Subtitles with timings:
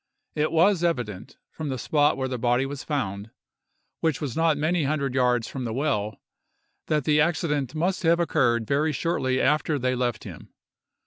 [0.33, 3.29] It was evident, from the spot where the body was found,
[3.99, 6.19] which was not many hundred yards from the well,
[6.87, 10.49] that the accident must have occurred very shortly after they left him.